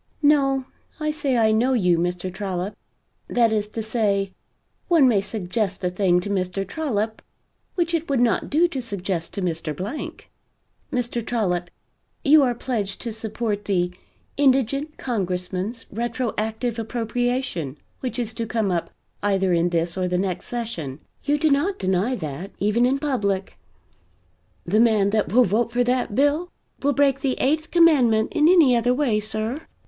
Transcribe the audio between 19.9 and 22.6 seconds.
or the next session. You do not deny that,